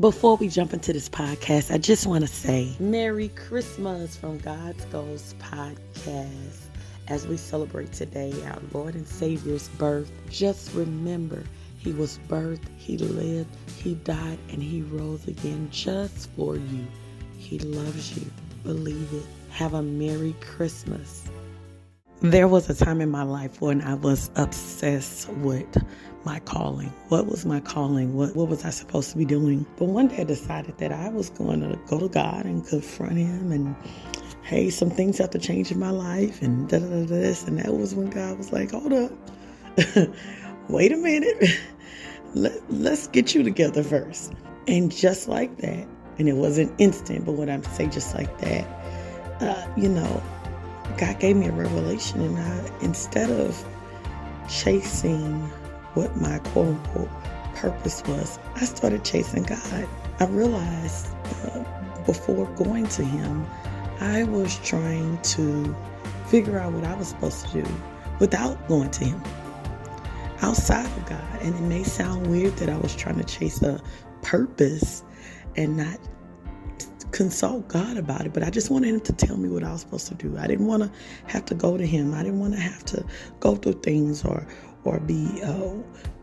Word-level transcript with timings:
Before 0.00 0.36
we 0.36 0.46
jump 0.46 0.72
into 0.72 0.92
this 0.92 1.08
podcast, 1.08 1.74
I 1.74 1.78
just 1.78 2.06
want 2.06 2.20
to 2.20 2.28
say 2.28 2.76
Merry 2.78 3.30
Christmas 3.30 4.14
from 4.14 4.38
God's 4.38 4.84
Goals 4.84 5.34
Podcast. 5.40 6.68
As 7.08 7.26
we 7.26 7.36
celebrate 7.36 7.92
today 7.92 8.32
our 8.46 8.60
Lord 8.72 8.94
and 8.94 9.08
Savior's 9.08 9.66
birth, 9.70 10.08
just 10.30 10.72
remember 10.72 11.42
He 11.78 11.90
was 11.90 12.20
birthed, 12.28 12.68
He 12.76 12.96
lived, 12.96 13.50
He 13.82 13.96
died, 13.96 14.38
and 14.50 14.62
He 14.62 14.82
rose 14.82 15.26
again 15.26 15.68
just 15.72 16.30
for 16.36 16.54
you. 16.54 16.86
He 17.36 17.58
loves 17.58 18.16
you. 18.16 18.30
Believe 18.62 19.12
it. 19.12 19.26
Have 19.50 19.74
a 19.74 19.82
Merry 19.82 20.36
Christmas. 20.40 21.28
There 22.20 22.46
was 22.46 22.70
a 22.70 22.74
time 22.74 23.00
in 23.00 23.10
my 23.10 23.24
life 23.24 23.60
when 23.60 23.80
I 23.80 23.94
was 23.94 24.30
obsessed 24.36 25.28
with 25.28 25.76
my 26.24 26.40
calling. 26.40 26.92
What 27.08 27.26
was 27.26 27.46
my 27.46 27.60
calling? 27.60 28.14
What, 28.14 28.34
what 28.36 28.48
was 28.48 28.64
I 28.64 28.70
supposed 28.70 29.10
to 29.10 29.16
be 29.16 29.24
doing? 29.24 29.66
But 29.76 29.86
one 29.86 30.08
day 30.08 30.18
I 30.20 30.24
decided 30.24 30.78
that 30.78 30.92
I 30.92 31.08
was 31.08 31.30
going 31.30 31.60
to 31.60 31.78
go 31.86 31.98
to 31.98 32.08
God 32.08 32.44
and 32.44 32.66
confront 32.66 33.16
Him 33.16 33.52
and, 33.52 33.76
hey, 34.42 34.70
some 34.70 34.90
things 34.90 35.18
have 35.18 35.30
to 35.30 35.38
change 35.38 35.70
in 35.70 35.78
my 35.78 35.90
life 35.90 36.42
and 36.42 36.68
da 36.68 36.78
da 36.78 36.86
da 36.86 37.04
this. 37.06 37.44
And 37.44 37.58
that 37.58 37.74
was 37.74 37.94
when 37.94 38.10
God 38.10 38.38
was 38.38 38.52
like, 38.52 38.72
hold 38.72 38.92
up, 38.92 39.12
wait 40.68 40.92
a 40.92 40.96
minute. 40.96 41.58
Let, 42.34 42.52
let's 42.70 43.06
get 43.08 43.34
you 43.34 43.42
together 43.42 43.82
first. 43.82 44.34
And 44.66 44.92
just 44.92 45.28
like 45.28 45.56
that, 45.58 45.88
and 46.18 46.28
it 46.28 46.34
wasn't 46.34 46.74
instant, 46.78 47.24
but 47.24 47.32
when 47.32 47.48
I 47.48 47.60
say 47.62 47.86
just 47.86 48.14
like 48.14 48.36
that, 48.40 48.66
uh, 49.40 49.66
you 49.78 49.88
know, 49.88 50.22
God 50.98 51.18
gave 51.20 51.36
me 51.36 51.46
a 51.46 51.52
revelation, 51.52 52.20
and 52.20 52.38
I, 52.38 52.70
instead 52.82 53.30
of 53.30 53.64
chasing 54.48 55.50
what 55.98 56.16
my 56.16 56.38
quote 56.50 56.68
unquote 56.68 57.10
purpose 57.56 58.04
was, 58.06 58.38
I 58.54 58.64
started 58.66 59.04
chasing 59.04 59.42
God. 59.42 59.88
I 60.20 60.26
realized 60.26 61.08
uh, 61.42 61.64
before 62.06 62.46
going 62.54 62.86
to 62.86 63.04
Him, 63.04 63.44
I 63.98 64.22
was 64.22 64.58
trying 64.58 65.20
to 65.22 65.74
figure 66.28 66.56
out 66.56 66.72
what 66.72 66.84
I 66.84 66.94
was 66.94 67.08
supposed 67.08 67.48
to 67.48 67.62
do 67.62 67.68
without 68.20 68.68
going 68.68 68.92
to 68.92 69.06
Him, 69.06 69.20
outside 70.40 70.86
of 70.86 71.06
God. 71.06 71.42
And 71.42 71.52
it 71.52 71.62
may 71.62 71.82
sound 71.82 72.28
weird 72.28 72.54
that 72.58 72.68
I 72.68 72.76
was 72.76 72.94
trying 72.94 73.16
to 73.16 73.24
chase 73.24 73.60
a 73.62 73.82
purpose 74.22 75.02
and 75.56 75.76
not 75.76 75.98
consult 77.10 77.66
God 77.66 77.96
about 77.96 78.24
it, 78.24 78.32
but 78.32 78.44
I 78.44 78.50
just 78.50 78.70
wanted 78.70 78.90
Him 78.90 79.00
to 79.00 79.12
tell 79.12 79.36
me 79.36 79.48
what 79.48 79.64
I 79.64 79.72
was 79.72 79.80
supposed 79.80 80.06
to 80.06 80.14
do. 80.14 80.38
I 80.38 80.46
didn't 80.46 80.66
want 80.66 80.84
to 80.84 80.90
have 81.26 81.44
to 81.46 81.56
go 81.56 81.76
to 81.76 81.84
Him. 81.84 82.14
I 82.14 82.22
didn't 82.22 82.38
want 82.38 82.54
to 82.54 82.60
have 82.60 82.84
to 82.84 83.04
go 83.40 83.56
through 83.56 83.80
things 83.80 84.24
or 84.24 84.46
or 84.88 85.00
be 85.00 85.42
uh, 85.42 85.74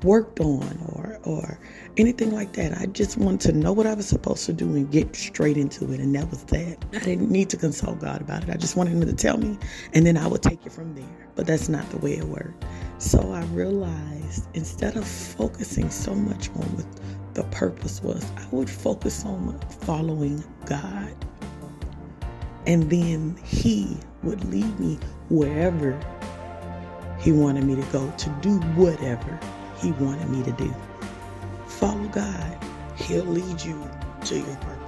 worked 0.03 0.39
on 0.39 0.79
or 0.87 1.19
or 1.23 1.59
anything 1.97 2.31
like 2.31 2.53
that. 2.53 2.77
I 2.77 2.87
just 2.87 3.17
wanted 3.17 3.51
to 3.51 3.57
know 3.57 3.71
what 3.71 3.85
I 3.85 3.93
was 3.93 4.07
supposed 4.07 4.45
to 4.47 4.53
do 4.53 4.65
and 4.75 4.91
get 4.91 5.15
straight 5.15 5.57
into 5.57 5.91
it, 5.93 5.99
and 5.99 6.15
that 6.15 6.29
was 6.29 6.43
that. 6.45 6.77
I 6.93 6.99
didn't 6.99 7.29
need 7.29 7.49
to 7.51 7.57
consult 7.57 7.99
God 7.99 8.21
about 8.21 8.43
it. 8.43 8.49
I 8.49 8.57
just 8.57 8.75
wanted 8.75 8.93
Him 8.93 9.01
to 9.01 9.13
tell 9.13 9.37
me, 9.37 9.57
and 9.93 10.05
then 10.05 10.17
I 10.17 10.27
would 10.27 10.41
take 10.41 10.65
it 10.65 10.71
from 10.71 10.95
there. 10.95 11.29
But 11.35 11.45
that's 11.45 11.69
not 11.69 11.87
the 11.91 11.97
way 11.97 12.17
it 12.17 12.23
worked. 12.23 12.65
So 12.97 13.31
I 13.31 13.43
realized 13.45 14.47
instead 14.55 14.95
of 14.95 15.07
focusing 15.07 15.89
so 15.89 16.15
much 16.15 16.49
on 16.49 16.63
what 16.75 16.85
the 17.35 17.43
purpose 17.45 18.01
was, 18.01 18.25
I 18.37 18.47
would 18.51 18.69
focus 18.69 19.25
on 19.25 19.59
following 19.81 20.43
God. 20.65 21.13
And 22.65 22.89
then 22.89 23.37
He 23.43 23.95
would 24.23 24.43
lead 24.45 24.79
me 24.79 24.97
wherever 25.29 25.99
He 27.25 27.31
wanted 27.31 27.65
me 27.65 27.75
to 27.75 27.81
go 27.91 28.13
to 28.19 28.29
do 28.41 28.59
whatever 28.75 29.39
He 29.79 29.93
wanted 29.93 30.29
me 30.29 30.43
to 30.43 30.51
do. 30.51 30.71
Follow 31.65 32.07
God, 32.09 32.57
He'll 32.97 33.25
lead 33.25 33.63
you 33.63 33.83
to 34.25 34.35
your 34.37 34.55
purpose. 34.57 34.84